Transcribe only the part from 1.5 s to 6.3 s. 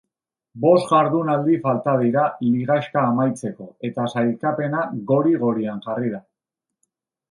falta dira ligaxka amaitzeko eta sailkapena gori-gorian jarri da.